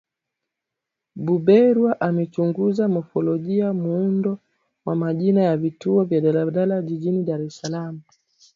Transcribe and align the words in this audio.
Buberwa 1.25 1.91
amechunguza 2.07 2.85
mofolojia 2.93 3.73
muundo 3.73 4.39
wa 4.85 4.95
majina 4.95 5.41
ya 5.41 5.57
vituo 5.57 6.03
vya 6.03 6.21
daladala 6.21 6.81
jijini 6.81 7.23
Dar 7.23 7.41
es 7.41 7.57
Salaam 7.57 7.99